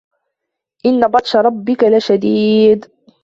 إِنَّ 0.85 1.07
بَطْشَ 1.07 1.35
رَبِّكَ 1.35 1.83
لَشَدِيدٌ 1.83 2.87